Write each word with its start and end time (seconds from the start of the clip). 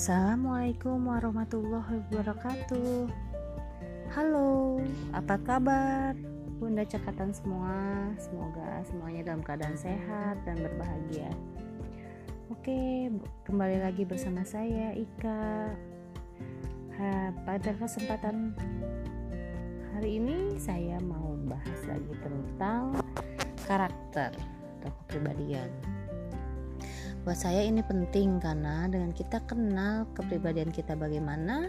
Assalamualaikum 0.00 1.12
warahmatullahi 1.12 2.00
wabarakatuh. 2.08 3.04
Halo, 4.16 4.80
apa 5.12 5.36
kabar? 5.44 6.16
Bunda 6.56 6.88
cekatan 6.88 7.36
semua, 7.36 8.08
semoga 8.16 8.80
semuanya 8.88 9.28
dalam 9.28 9.44
keadaan 9.44 9.76
sehat 9.76 10.40
dan 10.48 10.56
berbahagia. 10.56 11.28
Oke, 12.48 13.12
kembali 13.44 13.84
lagi 13.84 14.08
bersama 14.08 14.40
saya 14.40 14.96
Ika. 14.96 15.68
Ha, 16.96 17.36
pada 17.44 17.70
kesempatan 17.76 18.56
hari 19.92 20.16
ini 20.16 20.56
saya 20.56 20.96
mau 21.04 21.36
bahas 21.44 21.80
lagi 21.84 22.16
tentang 22.24 22.96
karakter 23.68 24.32
atau 24.80 24.96
kepribadian 25.04 25.68
buat 27.20 27.36
saya 27.36 27.60
ini 27.68 27.84
penting 27.84 28.40
karena 28.40 28.88
dengan 28.88 29.12
kita 29.12 29.44
kenal 29.44 30.08
kepribadian 30.16 30.72
kita 30.72 30.96
bagaimana 30.96 31.68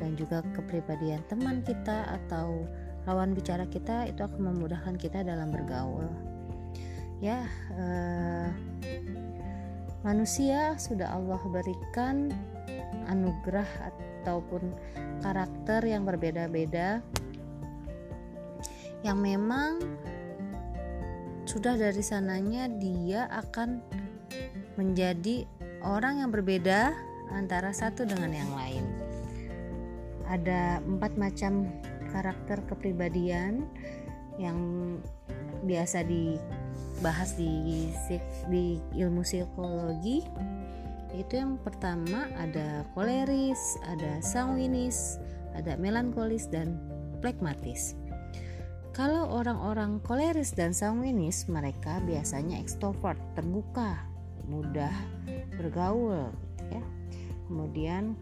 dan 0.00 0.16
juga 0.16 0.40
kepribadian 0.56 1.20
teman 1.28 1.60
kita 1.60 2.08
atau 2.08 2.64
lawan 3.04 3.36
bicara 3.36 3.68
kita 3.68 4.08
itu 4.08 4.24
akan 4.24 4.52
memudahkan 4.52 4.96
kita 4.96 5.20
dalam 5.20 5.52
bergaul. 5.52 6.08
Ya 7.20 7.44
eh, 7.76 8.48
manusia 10.00 10.80
sudah 10.80 11.12
Allah 11.12 11.40
berikan 11.44 12.32
anugerah 13.12 13.68
ataupun 14.24 14.72
karakter 15.20 15.84
yang 15.84 16.08
berbeda-beda 16.08 17.04
yang 19.04 19.20
memang 19.20 19.80
sudah 21.44 21.76
dari 21.76 22.00
sananya 22.00 22.68
dia 22.68 23.28
akan 23.28 23.84
menjadi 24.80 25.44
orang 25.84 26.24
yang 26.24 26.32
berbeda 26.32 26.96
antara 27.36 27.68
satu 27.76 28.08
dengan 28.08 28.32
yang 28.32 28.48
lain. 28.56 28.84
Ada 30.24 30.80
empat 30.80 31.20
macam 31.20 31.68
karakter 32.08 32.64
kepribadian 32.64 33.68
yang 34.40 34.56
biasa 35.68 36.00
dibahas 36.08 37.36
di 37.36 37.92
di 38.48 38.80
ilmu 38.96 39.20
psikologi. 39.20 40.24
Itu 41.12 41.36
yang 41.36 41.60
pertama 41.60 42.30
ada 42.40 42.86
koleris, 42.96 43.76
ada 43.84 44.22
sanguinis, 44.24 45.20
ada 45.52 45.76
melankolis 45.76 46.48
dan 46.48 46.78
plekmatis. 47.20 47.98
Kalau 48.90 49.30
orang-orang 49.30 50.02
koleris 50.02 50.50
dan 50.54 50.74
sanguinis, 50.74 51.46
mereka 51.46 52.02
biasanya 52.06 52.58
ekstrovert, 52.58 53.18
terbuka, 53.38 54.09
mudah 54.50 54.92
bergaul 55.54 56.34
ya. 56.68 56.82
Kemudian 57.46 58.18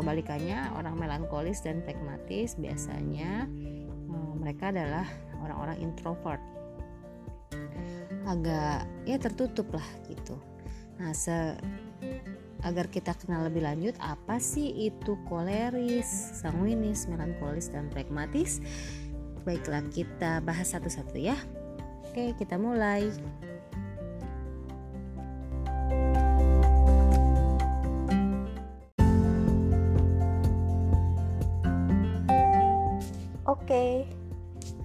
kebalikannya 0.00 0.72
orang 0.76 0.96
melankolis 0.96 1.60
dan 1.60 1.84
pragmatis 1.84 2.56
biasanya 2.56 3.44
hmm, 3.46 4.40
mereka 4.40 4.72
adalah 4.72 5.04
orang-orang 5.44 5.84
introvert. 5.84 6.40
Agak 8.26 8.88
ya 9.04 9.16
tertutup 9.20 9.70
lah 9.70 9.86
gitu. 10.08 10.34
Nah 10.96 11.12
se 11.12 11.54
agar 12.64 12.90
kita 12.90 13.14
kenal 13.14 13.46
lebih 13.46 13.62
lanjut 13.62 13.94
apa 14.02 14.42
sih 14.42 14.90
itu 14.90 15.14
koleris, 15.30 16.08
sanguinis, 16.42 17.06
melankolis 17.06 17.70
dan 17.70 17.86
pragmatis? 17.92 18.58
Baiklah 19.46 19.86
kita 19.94 20.42
bahas 20.42 20.74
satu-satu 20.74 21.14
ya. 21.14 21.38
Oke 22.10 22.34
kita 22.34 22.58
mulai 22.58 23.12
Oke, 33.66 34.06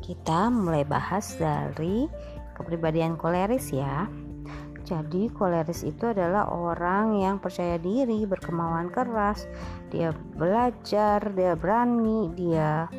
kita 0.01 0.49
mulai 0.49 0.81
bahas 0.81 1.37
dari 1.37 2.09
kepribadian 2.57 3.13
koleris 3.13 3.69
ya. 3.69 4.09
Jadi 4.81 5.29
koleris 5.29 5.85
itu 5.85 6.09
adalah 6.09 6.49
orang 6.49 7.21
yang 7.21 7.37
percaya 7.37 7.77
diri, 7.77 8.25
berkemauan 8.25 8.89
keras, 8.89 9.45
dia 9.93 10.09
belajar, 10.33 11.21
dia 11.37 11.53
berani, 11.53 12.33
dia 12.33 12.89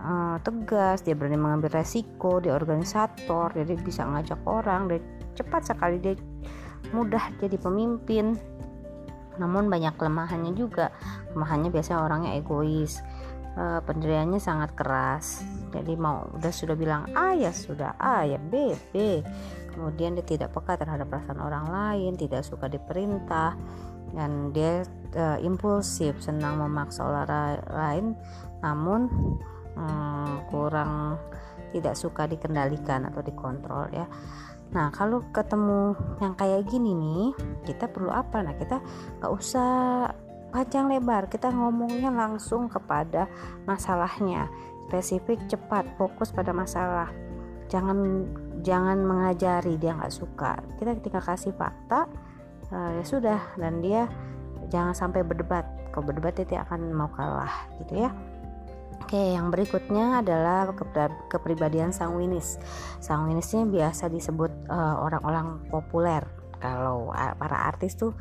uh, 0.00 0.40
tegas, 0.40 1.04
dia 1.04 1.12
berani 1.12 1.36
mengambil 1.36 1.68
resiko, 1.68 2.40
dia 2.40 2.56
organisator, 2.56 3.52
jadi 3.52 3.76
bisa 3.76 4.08
ngajak 4.08 4.40
orang, 4.48 4.88
dia 4.88 5.04
cepat 5.36 5.68
sekali 5.68 6.00
dia 6.00 6.16
mudah 6.96 7.28
jadi 7.36 7.60
pemimpin. 7.60 8.40
Namun 9.36 9.68
banyak 9.68 10.00
kelemahannya 10.00 10.56
juga. 10.56 10.88
Kelemahannya 11.28 11.68
biasanya 11.68 12.08
orangnya 12.08 12.40
egois 12.40 13.04
uh, 13.56 13.80
pendiriannya 13.82 14.38
sangat 14.42 14.74
keras. 14.74 15.42
Jadi 15.70 15.94
mau 15.94 16.26
udah 16.34 16.52
sudah 16.52 16.74
bilang 16.74 17.10
A 17.14 17.34
ya 17.34 17.54
sudah 17.54 17.94
A 17.98 18.26
ya 18.26 18.38
B 18.38 18.74
B. 18.90 19.22
Kemudian 19.70 20.18
dia 20.18 20.26
tidak 20.26 20.50
peka 20.50 20.76
terhadap 20.76 21.06
perasaan 21.08 21.40
orang 21.40 21.70
lain 21.70 22.18
tidak 22.18 22.42
suka 22.42 22.66
diperintah 22.66 23.54
dan 24.10 24.50
dia 24.50 24.82
uh, 25.14 25.38
impulsif 25.38 26.18
senang 26.18 26.58
memaksa 26.58 27.06
orang 27.06 27.62
lain. 27.70 28.06
Namun 28.60 29.06
um, 29.78 30.30
kurang 30.50 31.16
tidak 31.70 31.94
suka 31.94 32.26
dikendalikan 32.26 33.06
atau 33.06 33.22
dikontrol 33.22 33.86
ya. 33.94 34.10
Nah, 34.70 34.90
kalau 34.94 35.26
ketemu 35.34 35.98
yang 36.22 36.38
kayak 36.38 36.62
gini 36.70 36.94
nih, 36.94 37.34
kita 37.66 37.90
perlu 37.90 38.10
apa? 38.14 38.38
Nah, 38.38 38.54
kita 38.54 38.78
nggak 39.18 39.32
usah 39.34 39.70
panjang 40.50 40.90
lebar. 40.90 41.30
Kita 41.30 41.48
ngomongnya 41.54 42.10
langsung 42.10 42.66
kepada 42.66 43.30
masalahnya. 43.64 44.50
Spesifik 44.90 45.38
cepat 45.46 45.86
fokus 45.94 46.34
pada 46.34 46.50
masalah. 46.50 47.08
Jangan 47.70 48.26
jangan 48.66 48.98
mengajari 48.98 49.78
dia 49.78 49.94
nggak 49.94 50.10
suka. 50.10 50.58
Kita 50.76 50.98
ketika 50.98 51.22
kasih 51.22 51.54
fakta 51.54 52.10
uh, 52.74 52.90
ya 52.98 53.04
sudah 53.06 53.40
dan 53.54 53.78
dia 53.78 54.10
jangan 54.68 54.92
sampai 54.92 55.22
berdebat. 55.22 55.64
Kalau 55.94 56.06
berdebat 56.06 56.38
dia 56.38 56.66
akan 56.66 56.90
mau 56.90 57.10
kalah 57.14 57.70
gitu 57.82 58.06
ya. 58.06 58.10
Oke, 59.00 59.18
yang 59.18 59.50
berikutnya 59.50 60.22
adalah 60.22 60.70
kepribadian 61.26 61.90
sanguinis. 61.90 62.62
Sanguinisnya 63.02 63.66
biasa 63.66 64.06
disebut 64.06 64.70
eh, 64.70 64.96
orang-orang 65.02 65.58
uh, 65.58 65.66
populer 65.66 66.22
kalau 66.60 67.10
para 67.40 67.66
artis 67.66 67.96
tuh 67.96 68.12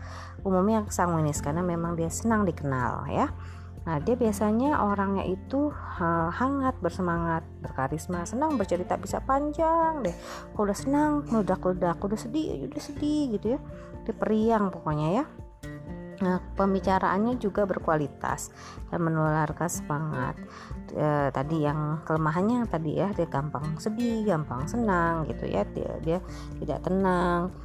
umumnya 0.48 0.88
sanguinis 0.88 1.44
karena 1.44 1.62
memang 1.62 2.00
dia 2.00 2.08
senang 2.08 2.48
dikenal 2.48 3.06
ya 3.12 3.28
Nah, 3.90 3.98
dia 4.04 4.14
biasanya 4.14 4.86
orangnya 4.86 5.26
itu 5.26 5.74
hangat, 6.38 6.76
bersemangat, 6.78 7.42
berkarisma, 7.58 8.22
senang 8.22 8.54
bercerita 8.60 9.00
bisa 9.02 9.18
panjang 9.24 10.06
deh. 10.06 10.16
Kalau 10.54 10.70
udah 10.70 10.78
senang, 10.78 11.12
meledak-ledak, 11.32 11.98
udah 11.98 12.20
sedih, 12.20 12.70
udah 12.70 12.82
sedih 12.84 13.34
gitu 13.34 13.58
ya. 13.58 13.60
Dia 14.04 14.14
periang 14.14 14.70
pokoknya 14.70 15.08
ya. 15.10 15.26
Nah, 16.20 16.38
pembicaraannya 16.60 17.40
juga 17.42 17.64
berkualitas 17.64 18.52
dan 18.94 19.00
menularkan 19.02 19.72
semangat. 19.72 20.36
E, 20.92 21.32
tadi 21.32 21.64
yang 21.64 22.04
kelemahannya 22.04 22.68
tadi 22.68 23.00
ya, 23.00 23.10
dia 23.16 23.26
gampang 23.26 23.80
sedih, 23.80 24.22
gampang 24.28 24.68
senang 24.68 25.24
gitu 25.32 25.48
ya. 25.48 25.64
Dia 25.72 25.98
dia 26.04 26.20
tidak 26.60 26.84
tenang 26.84 27.56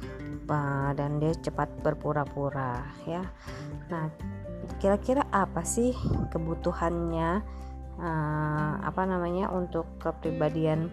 dan 0.93 1.17
dia 1.17 1.33
cepat 1.33 1.69
berpura-pura 1.81 2.85
ya. 3.09 3.25
Nah 3.89 4.09
kira-kira 4.77 5.25
apa 5.33 5.65
sih 5.65 5.93
kebutuhannya 6.29 7.41
uh, 8.01 8.73
apa 8.81 9.01
namanya 9.07 9.49
untuk 9.49 9.85
kepribadian 9.97 10.91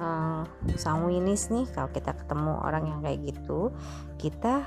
uh, 0.00 0.44
sanguinis 0.76 1.52
nih? 1.52 1.68
Kalau 1.72 1.92
kita 1.92 2.16
ketemu 2.16 2.52
orang 2.62 2.84
yang 2.88 3.00
kayak 3.04 3.20
gitu 3.36 3.72
kita 4.16 4.64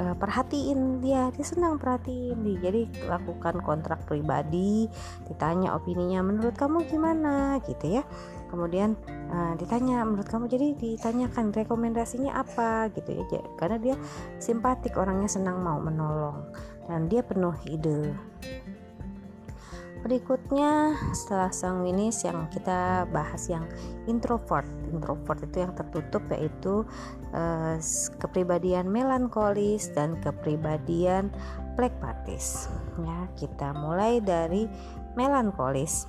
uh, 0.00 0.16
perhatiin 0.16 1.04
dia 1.04 1.28
dia 1.30 1.46
senang 1.46 1.76
perhatiin 1.76 2.40
dia 2.40 2.56
jadi 2.72 2.82
lakukan 3.06 3.60
kontrak 3.60 4.00
pribadi 4.08 4.88
ditanya 5.28 5.76
opininya 5.76 6.24
menurut 6.24 6.56
kamu 6.56 6.88
gimana? 6.88 7.60
Gitu 7.68 8.00
ya. 8.00 8.02
Kemudian 8.50 8.98
uh, 9.30 9.54
ditanya 9.60 10.02
menurut 10.02 10.26
kamu? 10.26 10.50
Jadi 10.50 10.68
ditanyakan 10.74 11.54
rekomendasinya 11.54 12.34
apa 12.34 12.90
gitu 12.96 13.20
ya. 13.20 13.44
Karena 13.60 13.76
dia 13.78 13.94
simpatik 14.42 14.96
orangnya 14.96 15.28
senang 15.30 15.62
mau 15.62 15.78
menolong 15.78 16.50
dan 16.90 17.06
dia 17.06 17.22
penuh 17.22 17.54
ide 17.70 18.10
berikutnya 20.00 20.96
setelah 21.12 21.52
sanguinis 21.52 22.24
yang 22.24 22.48
kita 22.48 23.04
bahas 23.12 23.46
yang 23.48 23.68
introvert. 24.08 24.66
Introvert 24.90 25.40
itu 25.44 25.62
yang 25.62 25.72
tertutup 25.76 26.24
yaitu 26.32 26.82
uh, 27.36 27.76
kepribadian 28.18 28.88
melankolis 28.88 29.92
dan 29.92 30.16
kepribadian 30.24 31.28
plekmatis. 31.76 32.72
Ya 33.00 33.28
kita 33.36 33.76
mulai 33.76 34.18
dari 34.24 34.66
melankolis. 35.14 36.08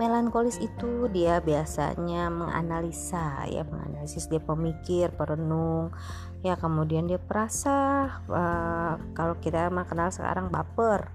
Melankolis 0.00 0.58
itu 0.58 1.06
dia 1.12 1.38
biasanya 1.38 2.26
menganalisa 2.26 3.46
ya 3.46 3.62
menganalisis 3.62 4.26
dia 4.26 4.42
pemikir 4.42 5.14
perenung 5.14 5.94
ya 6.42 6.58
kemudian 6.58 7.06
dia 7.06 7.22
perasa 7.22 8.06
uh, 8.26 8.94
kalau 9.14 9.38
kita 9.38 9.70
kenal 9.86 10.10
sekarang 10.10 10.50
baper. 10.50 11.08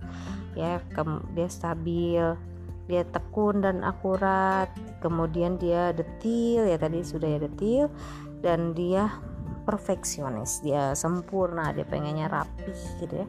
Ya 0.57 0.81
dia 1.37 1.47
stabil 1.47 2.23
dia 2.87 3.03
tekun 3.07 3.61
dan 3.61 3.83
akurat. 3.83 4.71
Kemudian 5.03 5.61
dia 5.61 5.93
detil 5.93 6.65
ya 6.65 6.79
tadi 6.79 7.05
sudah 7.05 7.27
ya 7.27 7.39
detil 7.43 7.91
dan 8.41 8.73
dia 8.73 9.11
perfeksionis. 9.67 10.63
Dia 10.63 10.95
sempurna 10.97 11.75
dia 11.75 11.85
pengennya 11.85 12.31
rapi 12.31 12.73
gitu 13.03 13.21
ya. 13.21 13.27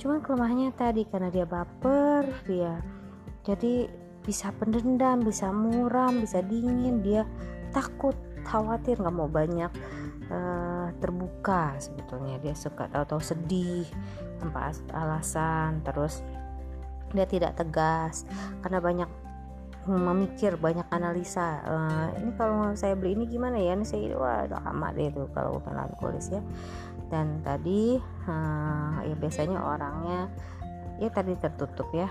Cuman 0.00 0.22
kelemahannya 0.22 0.70
tadi 0.72 1.04
karena 1.04 1.28
dia 1.28 1.44
baper 1.44 2.24
dia 2.48 2.80
jadi 3.44 3.86
bisa 4.24 4.50
pendendam 4.56 5.20
bisa 5.20 5.52
muram 5.52 6.24
bisa 6.24 6.40
dingin 6.40 7.04
dia 7.04 7.28
takut 7.76 8.16
khawatir 8.48 8.96
nggak 8.96 9.14
mau 9.14 9.28
banyak 9.28 9.68
uh, 10.32 10.73
terbuka 10.98 11.74
sebetulnya. 11.78 12.38
Dia 12.42 12.54
suka 12.54 12.90
tahu-tahu 12.90 13.22
sedih 13.22 13.86
tanpa 14.38 14.74
alasan 14.92 15.80
terus 15.86 16.20
dia 17.14 17.24
tidak 17.30 17.54
tegas 17.54 18.26
karena 18.60 18.82
banyak 18.82 19.10
memikir 19.84 20.56
banyak 20.56 20.88
analisa 20.88 21.60
uh, 21.68 22.08
ini 22.16 22.32
kalau 22.40 22.72
saya 22.72 22.96
beli 22.96 23.20
ini 23.20 23.24
gimana 23.28 23.60
ya? 23.60 23.76
Ini 23.76 23.84
saya 23.84 24.16
wah 24.16 24.48
lama 24.48 24.88
deh 24.96 25.12
itu 25.12 25.28
kalau 25.36 25.60
melankolis 25.60 26.32
ya. 26.32 26.40
Dan 27.12 27.44
tadi 27.44 28.00
uh, 28.26 28.98
ya 29.04 29.14
biasanya 29.14 29.60
orangnya 29.60 30.32
ya 30.98 31.08
tadi 31.12 31.36
tertutup 31.36 31.92
ya. 31.92 32.08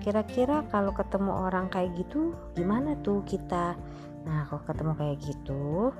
Kira-kira 0.00 0.64
kalau 0.72 0.96
ketemu 0.96 1.32
orang 1.46 1.68
kayak 1.68 1.94
gitu 2.00 2.32
gimana 2.56 2.96
tuh 3.04 3.20
kita? 3.28 3.76
Nah 4.24 4.48
kalau 4.48 4.62
ketemu 4.64 4.92
kayak 4.96 5.16
gitu 5.20 5.92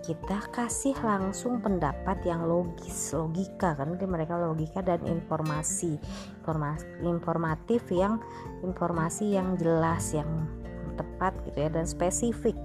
kita 0.00 0.40
kasih 0.48 0.96
langsung 1.04 1.60
pendapat 1.60 2.24
yang 2.24 2.48
logis 2.48 3.12
logika 3.12 3.76
kan 3.76 3.94
mereka 4.00 4.40
logika 4.40 4.80
dan 4.80 5.04
informasi 5.04 6.00
informasi 6.40 6.84
informatif 7.04 7.84
yang 7.92 8.16
informasi 8.64 9.36
yang 9.36 9.60
jelas 9.60 10.16
yang 10.16 10.28
tepat 11.00 11.32
gitu 11.48 11.64
ya 11.64 11.70
dan 11.72 11.88
spesifik. 11.88 12.56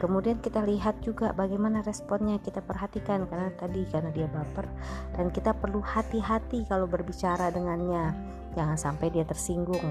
Kemudian 0.00 0.42
kita 0.42 0.64
lihat 0.66 0.98
juga 1.04 1.30
bagaimana 1.30 1.84
responnya 1.86 2.40
kita 2.42 2.58
perhatikan 2.58 3.28
karena 3.30 3.54
tadi 3.54 3.86
karena 3.86 4.10
dia 4.10 4.26
baper 4.26 4.66
dan 5.14 5.30
kita 5.30 5.54
perlu 5.54 5.78
hati-hati 5.78 6.66
kalau 6.66 6.90
berbicara 6.90 7.52
dengannya. 7.54 8.10
Jangan 8.58 8.76
sampai 8.80 9.14
dia 9.14 9.22
tersinggung. 9.22 9.84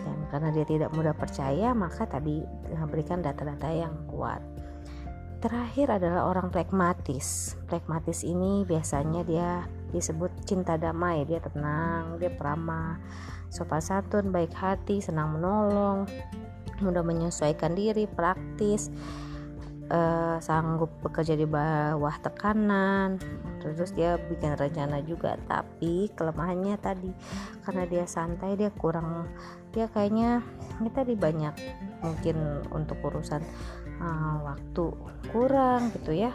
Dan 0.00 0.18
karena 0.32 0.48
dia 0.50 0.64
tidak 0.64 0.90
mudah 0.96 1.12
percaya 1.12 1.76
maka 1.76 2.08
tadi 2.08 2.42
berikan 2.88 3.20
data-data 3.20 3.68
yang 3.70 3.92
kuat 4.08 4.40
Terakhir 5.40 5.88
adalah 5.88 6.28
orang 6.28 6.52
pragmatis. 6.52 7.56
Pragmatis 7.64 8.28
ini 8.28 8.60
biasanya 8.68 9.24
dia 9.24 9.64
disebut 9.88 10.28
cinta 10.44 10.76
damai, 10.76 11.24
dia 11.24 11.40
tenang, 11.40 12.20
dia 12.20 12.28
peramah, 12.28 13.00
sopan 13.48 13.80
santun, 13.80 14.28
baik 14.28 14.52
hati, 14.52 15.00
senang 15.00 15.40
menolong, 15.40 16.04
mudah 16.84 17.00
menyesuaikan 17.00 17.72
diri, 17.72 18.04
praktis, 18.04 18.92
uh, 19.88 20.36
sanggup 20.44 20.92
bekerja 21.00 21.32
di 21.40 21.48
bawah 21.48 22.20
tekanan. 22.20 23.16
Terus 23.64 23.96
dia 23.96 24.20
bikin 24.20 24.60
rencana 24.60 25.00
juga, 25.04 25.40
tapi 25.48 26.12
kelemahannya 26.20 26.76
tadi 26.84 27.12
karena 27.64 27.88
dia 27.88 28.04
santai, 28.04 28.60
dia 28.60 28.68
kurang, 28.76 29.24
dia 29.72 29.88
kayaknya 29.88 30.44
kita 30.80 31.04
di 31.04 31.16
banyak 31.16 31.54
mungkin 32.00 32.64
untuk 32.72 32.96
urusan 33.04 33.44
uh, 34.00 34.36
waktu 34.44 34.84
kurang 35.30 35.94
gitu 35.94 36.16
ya. 36.16 36.32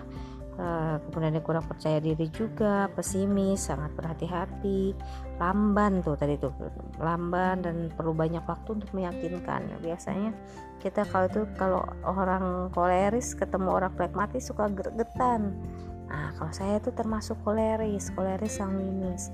Uh, 0.55 1.03
kemudian 1.11 1.35
dia 1.35 1.43
kurang 1.43 1.67
percaya 1.67 1.99
diri 1.99 2.31
juga 2.31 2.87
pesimis 2.95 3.67
sangat 3.67 3.91
berhati-hati 3.91 4.95
lamban 5.35 5.99
tuh 5.99 6.15
tadi 6.15 6.39
tuh. 6.39 6.55
Lamban 6.95 7.59
dan 7.59 7.91
perlu 7.91 8.15
banyak 8.15 8.47
waktu 8.47 8.79
untuk 8.79 8.95
meyakinkan. 8.95 9.67
Biasanya 9.83 10.31
kita 10.79 11.01
kalau 11.09 11.25
itu 11.25 11.41
kalau 11.57 11.81
orang 12.05 12.69
koleris 12.71 13.33
ketemu 13.33 13.73
orang 13.73 13.93
pragmatis 13.97 14.53
suka 14.53 14.69
gregetan 14.69 15.57
nah 16.05 16.29
kalau 16.37 16.53
saya 16.53 16.77
itu 16.77 16.93
termasuk 16.93 17.33
koleris 17.41 18.13
koleris 18.13 18.61
sanguinis 18.61 19.33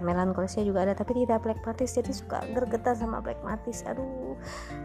melankolisnya 0.00 0.64
juga 0.64 0.84
ada 0.84 0.92
tapi 0.92 1.24
tidak 1.24 1.40
pragmatis. 1.44 1.96
Jadi 1.96 2.12
suka 2.12 2.44
gergetan 2.52 2.96
sama 3.00 3.24
pragmatis. 3.24 3.80
Aduh 3.88 4.36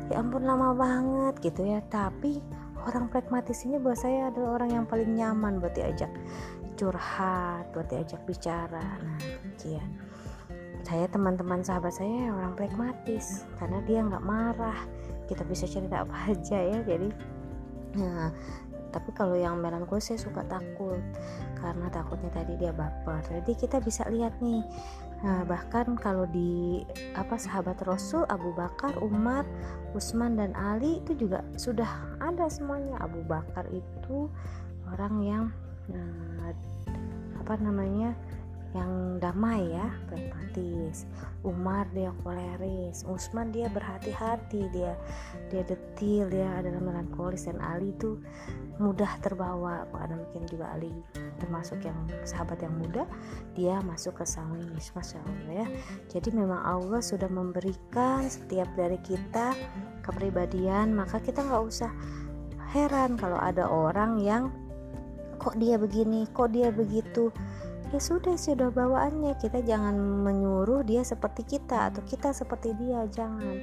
ya 0.07 0.23
ampun 0.23 0.47
lama 0.47 0.71
banget 0.71 1.51
gitu 1.51 1.67
ya. 1.67 1.83
Tapi 1.91 2.39
orang 2.87 3.09
pragmatis 3.09 3.63
ini 3.67 3.77
buat 3.77 3.99
saya 3.99 4.29
adalah 4.33 4.61
orang 4.61 4.69
yang 4.81 4.85
paling 4.89 5.11
nyaman 5.13 5.61
buat 5.61 5.73
diajak 5.73 6.09
curhat 6.79 7.69
buat 7.75 7.85
diajak 7.91 8.21
bicara. 8.25 8.81
Nah 8.81 9.17
kian 9.61 9.85
saya 10.81 11.05
teman-teman 11.07 11.61
sahabat 11.61 11.93
saya 11.93 12.33
orang 12.33 12.57
pragmatis 12.57 13.45
karena 13.61 13.79
dia 13.85 14.01
nggak 14.01 14.25
marah. 14.25 14.79
Kita 15.29 15.45
bisa 15.45 15.69
cerita 15.69 16.03
apa 16.03 16.15
aja 16.33 16.57
ya 16.57 16.79
jadi. 16.81 17.09
Nah 18.01 18.33
tapi 18.91 19.15
kalau 19.15 19.39
yang 19.39 19.61
melankolis 19.61 20.11
saya 20.11 20.19
suka 20.19 20.43
takut. 20.49 20.99
Karena 21.55 21.87
takutnya 21.93 22.33
tadi 22.33 22.57
dia 22.57 22.73
baper. 22.73 23.21
Jadi 23.29 23.53
kita 23.55 23.77
bisa 23.79 24.09
lihat 24.09 24.35
nih 24.41 24.65
nah, 25.21 25.45
bahkan 25.45 25.97
kalau 25.97 26.25
di 26.29 26.81
apa 27.17 27.37
sahabat 27.37 27.81
Rasul 27.85 28.25
Abu 28.29 28.53
Bakar 28.53 28.97
Umar 29.01 29.45
Utsman 29.93 30.37
dan 30.39 30.51
Ali 30.57 31.01
itu 31.03 31.13
juga 31.27 31.45
sudah 31.55 32.17
ada 32.23 32.47
semuanya. 32.47 32.97
Abu 33.01 33.21
Bakar 33.25 33.67
itu 33.71 34.31
orang 34.91 35.15
yang 35.23 35.45
nah, 35.91 36.51
apa 37.41 37.53
namanya 37.57 38.15
yang 38.71 39.19
damai 39.19 39.67
ya 39.67 39.87
pragmatis. 40.07 41.03
Umar 41.43 41.89
dia 41.91 42.13
koleris 42.21 43.03
Usman 43.07 43.49
dia 43.51 43.67
berhati-hati 43.67 44.69
dia 44.71 44.93
dia 45.49 45.63
detil 45.65 46.29
dia 46.31 46.47
adalah 46.59 46.79
melankolis 46.79 47.49
dan 47.49 47.59
Ali 47.59 47.91
itu 47.91 48.19
mudah 48.79 49.19
terbawa. 49.19 49.83
Karena 49.91 50.15
mungkin 50.19 50.43
juga 50.47 50.71
Ali 50.71 50.91
termasuk 51.43 51.83
yang 51.83 51.97
sahabat 52.23 52.63
yang 52.63 52.75
muda 52.79 53.03
dia 53.57 53.83
masuk 53.83 54.23
ke 54.23 54.25
sanguinis 54.27 54.95
masya 54.95 55.19
Allah 55.19 55.65
ya. 55.65 55.67
Jadi 56.07 56.29
memang 56.31 56.63
Allah 56.63 57.03
sudah 57.03 57.27
memberikan 57.27 58.23
setiap 58.27 58.71
dari 58.79 58.99
kita 59.03 59.51
kepribadian 60.01 60.95
maka 60.95 61.19
kita 61.19 61.43
nggak 61.43 61.63
usah 61.67 61.91
heran 62.71 63.19
kalau 63.19 63.35
ada 63.35 63.67
orang 63.67 64.23
yang 64.23 64.47
kok 65.41 65.57
dia 65.59 65.75
begini? 65.75 66.29
Kok 66.31 66.49
dia 66.53 66.69
begitu 66.69 67.33
ya 67.91 67.99
sudah 67.99 68.35
sudah 68.39 68.71
bawaannya. 68.71 69.35
Kita 69.39 69.63
jangan 69.63 69.95
menyuruh 69.99 70.83
dia 70.87 71.03
seperti 71.03 71.43
kita 71.43 71.91
atau 71.91 72.01
kita 72.07 72.31
seperti 72.31 72.75
dia 72.79 73.05
jangan. 73.11 73.61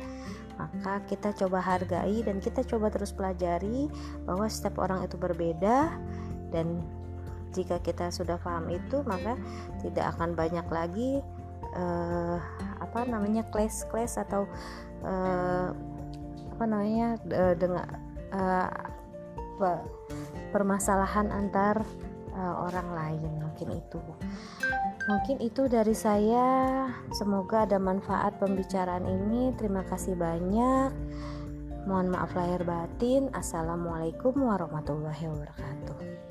Maka 0.58 1.06
kita 1.06 1.32
coba 1.32 1.62
hargai 1.62 2.20
dan 2.26 2.42
kita 2.42 2.66
coba 2.66 2.92
terus 2.92 3.14
pelajari 3.14 3.88
bahwa 4.28 4.46
setiap 4.50 4.80
orang 4.84 5.04
itu 5.04 5.16
berbeda. 5.16 5.96
Dan 6.52 6.82
jika 7.52 7.80
kita 7.80 8.12
sudah 8.12 8.36
paham 8.36 8.68
itu 8.68 9.00
maka 9.08 9.34
tidak 9.80 10.12
akan 10.16 10.36
banyak 10.36 10.66
lagi 10.68 11.24
uh, 11.72 12.36
apa 12.78 13.08
namanya 13.08 13.44
clash-clash 13.48 14.20
atau 14.20 14.44
uh, 15.04 15.72
apa 16.56 16.64
namanya 16.68 17.16
uh, 17.32 17.54
dengan 17.56 17.86
uh, 18.34 18.68
permasalahan 20.54 21.32
antar 21.34 21.82
uh, 22.38 22.70
orang 22.70 22.88
lain 22.94 23.30
mungkin 23.42 23.68
itu. 23.74 24.00
Mungkin 25.10 25.42
itu 25.42 25.66
dari 25.66 25.96
saya. 25.96 26.86
Semoga 27.10 27.66
ada 27.66 27.82
manfaat 27.82 28.38
pembicaraan 28.38 29.04
ini. 29.04 29.50
Terima 29.58 29.82
kasih 29.82 30.14
banyak. 30.14 30.94
Mohon 31.88 32.14
maaf 32.14 32.30
lahir 32.38 32.62
batin. 32.62 33.32
Assalamualaikum 33.34 34.36
warahmatullahi 34.38 35.26
wabarakatuh 35.26 36.27